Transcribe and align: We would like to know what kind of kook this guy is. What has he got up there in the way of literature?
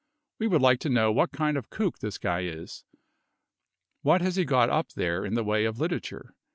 We 0.39 0.47
would 0.47 0.63
like 0.63 0.79
to 0.79 0.89
know 0.89 1.11
what 1.11 1.31
kind 1.31 1.55
of 1.57 1.69
kook 1.69 1.99
this 1.99 2.17
guy 2.17 2.41
is. 2.45 2.85
What 4.01 4.21
has 4.21 4.35
he 4.35 4.45
got 4.45 4.71
up 4.71 4.93
there 4.93 5.23
in 5.23 5.35
the 5.35 5.43
way 5.43 5.63
of 5.63 5.79
literature? 5.79 6.33